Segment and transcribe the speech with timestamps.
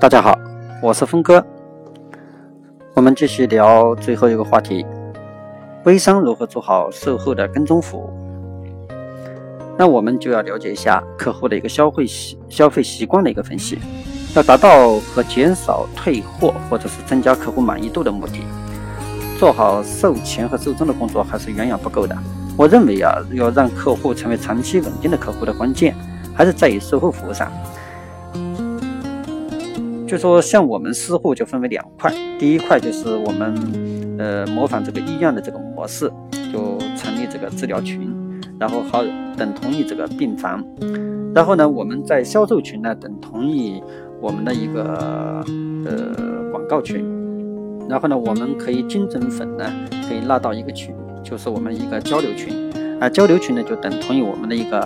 [0.00, 0.38] 大家好，
[0.80, 1.44] 我是峰哥。
[2.94, 4.86] 我们继续聊最后一个话题：
[5.86, 8.08] 微商如何做好售后的跟踪服务？
[9.76, 13.80] 那我们就要了解一下客户的一个消费习消费习惯的一个分析。
[14.36, 18.44] 要达到和减少退货或者是增加客户满意度的目的，
[19.36, 22.16] 做好售前和售中的工作还是远远不够的。
[22.56, 25.92] 我认为啊，要让客户成为长期稳定的客户的关键，
[26.36, 27.50] 还是在于售后服务上。
[30.08, 33.54] 就说像我们私户就分为两块，第一块就是我们
[34.18, 36.10] 呃模仿这个医院的这个模式，
[36.50, 38.10] 就成立这个治疗群，
[38.58, 39.04] 然后好
[39.36, 40.64] 等同于这个病房，
[41.34, 43.82] 然后呢我们在销售群呢等同于
[44.18, 45.44] 我们的一个
[45.84, 47.04] 呃广告群，
[47.86, 49.70] 然后呢我们可以精准粉呢
[50.08, 54.80] 可以拉到一个群，就是我们一个交流群，啊交流群呢就等同于我们的一个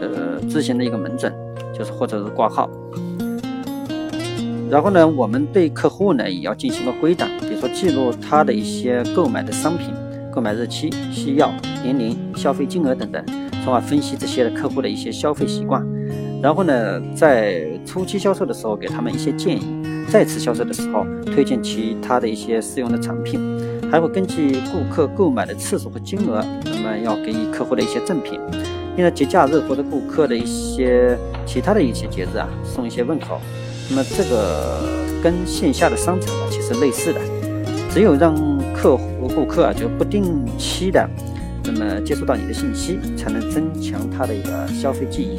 [0.00, 1.34] 呃咨询的一个门诊，
[1.76, 2.70] 就是或者是挂号。
[4.70, 9.92] 然后呢，我们对客户呢也要进行个归档，比如说记录他的一些购买的商品、
[10.32, 13.24] 购买日期、需要、年龄、消费金额等等，
[13.64, 15.84] 从而分析这些客户的一些消费习惯。
[16.40, 23.40] 然后呢，在初期销售的时候给他们一些建议，再次销售的时候推荐其他的一些适用的产品，
[23.90, 28.38] 还会根据顾客购买的次数和金额，那么要给予客户的一些赠品。
[28.96, 33.40] 因为节假日或者顾客的一些其他的一些节日啊，送一些问候。
[33.90, 34.78] 那么这个
[35.20, 37.20] 跟线下的商场呢其实类似的，
[37.92, 38.34] 只有让
[38.72, 41.08] 客户顾客啊就不定期的
[41.64, 45.38] 那么接触到你的信息，才能增强他的一个消费记忆。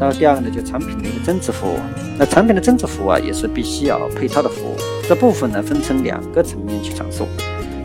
[0.00, 1.76] 然后第二个呢，就产品的一个增值服务。
[2.18, 4.76] 那产品的增值服务啊，也是必须要配套的服务。
[5.08, 7.26] 这部分呢，分成两个层面去阐述。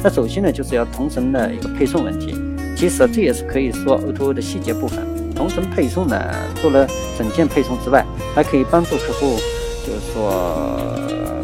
[0.03, 2.35] 那首先呢，就是要同城的一个配送问题。
[2.75, 5.12] 其实这也是可以说 O2O 的细节部分。
[5.35, 6.17] 同城配送呢，
[6.55, 9.37] 除了整件配送之外，还可以帮助客户，
[9.85, 10.95] 就是说，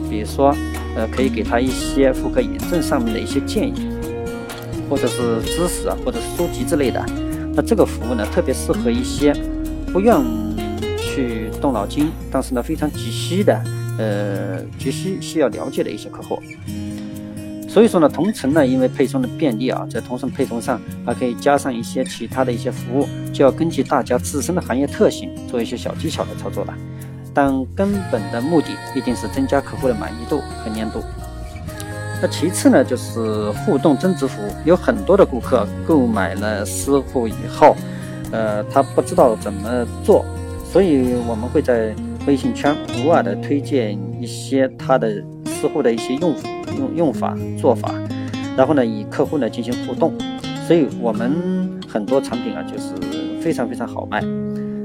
[0.09, 0.55] 比如说，
[0.95, 3.89] 呃，可以给他一些妇科炎症上面的一些建议，
[4.89, 7.03] 或者是知识啊，或者是书籍之类的。
[7.53, 9.33] 那这个服务呢，特别适合一些
[9.91, 10.15] 不愿
[10.97, 13.61] 去动脑筋，但是呢非常急需的，
[13.97, 16.39] 呃，急需需要了解的一些客户。
[17.69, 26.73] 所以说呢，同城呢，因为配送的便利啊，在同城配送上还可以加上一些其他的一些服务，就要根据大家自身的行业特性做一些小技巧的操作了。
[27.31, 30.99] 但根本的目的一定是增加客户的满意度和粘度。
[32.19, 34.51] 那其次呢，就是互动增值服务。
[34.65, 37.77] 有很多的顾客购买了私户以后，
[38.31, 40.25] 呃，他不知道怎么做，
[40.65, 42.75] 所以我们会在微信圈
[43.05, 46.49] 偶尔的推荐一些他的私户的一些用法。
[46.77, 47.93] 用用法做法，
[48.57, 50.13] 然后呢，与客户呢进行互动，
[50.67, 51.31] 所以我们
[51.87, 52.93] 很多产品啊，就是
[53.41, 54.21] 非常非常好卖。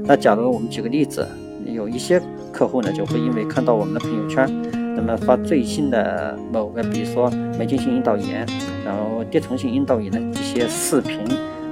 [0.03, 1.27] 那假如我们举个例子，
[1.65, 4.47] 有一些客户呢，就会因为看到我们的朋友圈，
[4.95, 8.45] 那么发最新的某个，比如说霉菌性阴道炎，
[8.85, 11.19] 然后滴虫性阴道炎的一些视频，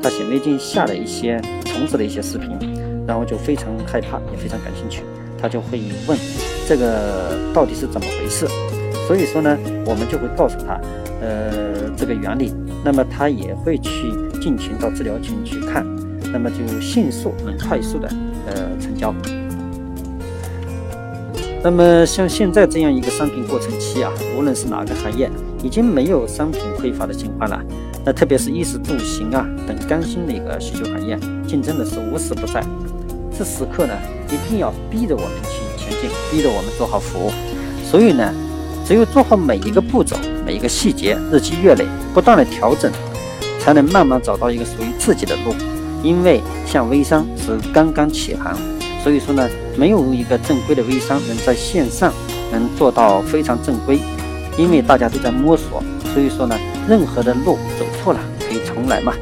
[0.01, 2.49] 他显微镜下的一些虫子的一些视频，
[3.07, 5.03] 然后就非常害怕，也非常感兴趣，
[5.39, 6.17] 他就会问
[6.67, 8.47] 这个到底是怎么回事。
[9.07, 10.79] 所以说呢，我们就会告诉他，
[11.21, 14.11] 呃，这个原理，那么他也会去
[14.41, 15.85] 进群到治疗群去看，
[16.31, 18.07] 那么就迅速能快速的
[18.47, 19.13] 呃成交。
[21.61, 25.29] 那么像现在这样一个商品过程期啊，无论是哪个行业，
[25.63, 27.61] 已经没有商品匮乏的情况了。
[28.05, 31.17] 那特别是衣食住行啊等刚性的一个需求行业，
[31.47, 32.61] 竞争的是无时不在。
[33.37, 33.93] 这时刻呢，
[34.27, 37.31] 一定要逼着我们去前进，逼着我们做好服务。
[37.83, 38.33] 所以呢。
[38.85, 42.91] 只有做好每一个步骤、每一个细节，日积月累，不断的调整，
[43.59, 45.55] 才能慢慢找到一个属于自己的路。
[46.03, 48.53] 因为像微商是刚刚起航，
[49.01, 52.11] 所以说呢，没有一个正规的微商能在线上
[52.51, 53.99] 能做到非常正规。
[54.57, 55.81] 因为大家都在摸索，
[56.13, 56.55] 所以说呢，
[56.87, 59.13] 任何的路走错了可以重来嘛。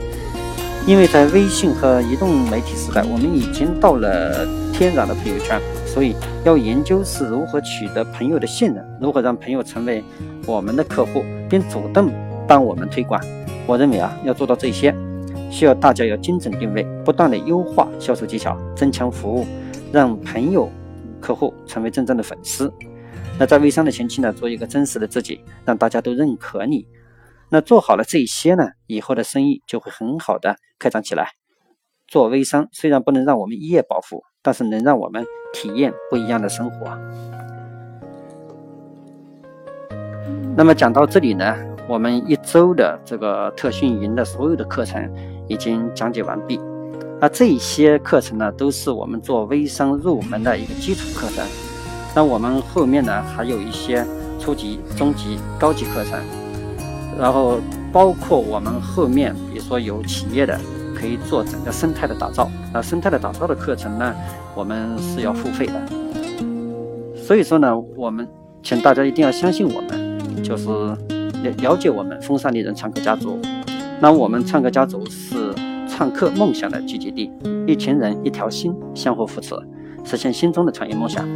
[0.87, 5.61] 因为在微信和移动媒体时代，我们已经到了天然的朋友圈。
[5.93, 6.15] 所以
[6.45, 10.01] 要研究是如何取得朋友的信任，如何让朋友成为
[10.47, 12.09] 我们的客户，并主动
[12.47, 13.21] 帮我们推广。
[13.67, 14.95] 我认为啊，要做到这些，
[15.51, 19.45] 需要大家要精准定位，不断的优化销售技巧，增强服务，
[19.91, 20.71] 让朋友、
[21.19, 22.71] 客户成为真正的粉丝。
[23.37, 26.87] 那在微商的前期呢，做一个真实的自己，让大家都认可你。
[27.49, 31.31] 那做好了这些呢，以后的生意就会很好的开展起来。
[32.07, 34.23] 做微商虽然不能让我们一夜暴富。
[34.41, 35.23] 但是能让我们
[35.53, 36.87] 体验不一样的生活。
[40.55, 41.55] 那么讲到这里呢，
[41.87, 45.09] 我们一周的这个特训营的所有的课程
[45.47, 46.59] 已经讲解完毕。
[47.19, 51.45] 那这些课程呢，都是我们做微商入门的一个基础课程。
[52.15, 54.05] 那我们后面呢还有一些
[54.39, 56.19] 初级、中级、高级课程，
[57.17, 57.59] 然后
[57.91, 60.59] 包括我们后面比如说有企业的
[61.01, 64.13] 可以做整个生态的打造，那生态的打造的课程呢，
[64.53, 65.73] 我们是要付费的。
[67.15, 68.27] 所以说呢，我们
[68.61, 73.39] 请大家一定要相信我们，就是了了解我们风尚丽人创客家族。
[73.99, 75.55] 那我们创客家族是
[75.87, 77.31] 创客梦想的聚集地，
[77.65, 79.55] 一群人一条心，相互扶持，
[80.03, 81.27] 实现心中的创业梦想。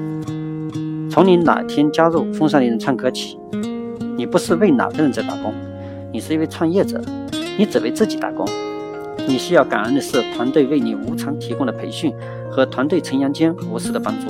[1.09, 3.39] 从你哪天加入风尚丽人创客起，
[4.15, 5.51] 你不是为哪个人在打工，
[6.11, 7.01] 你是一位创业者，
[7.57, 8.45] 你只为自己打工。
[9.27, 12.13] 你需要感恩的是团队为你无偿提供的培训
[12.49, 14.27] 和团队成员间无私的帮助。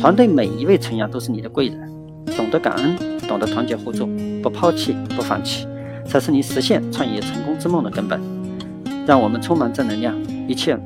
[0.00, 1.90] 团队每一位成员都是你的贵人，
[2.36, 4.08] 懂得感恩，懂得团结互助，
[4.42, 5.66] 不抛弃不放弃，
[6.06, 8.20] 才是你实现创业成功之梦的根本。
[9.06, 10.14] 让我们充满正能量，
[10.46, 10.78] 一切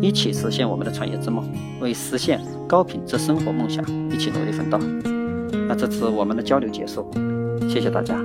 [0.00, 1.44] 一起实现我们的创业之梦，
[1.80, 4.78] 为实现高品质生活梦想一起努力奋斗。
[5.68, 7.08] 那这次我们的交流结束，
[7.68, 8.18] 谢谢大家。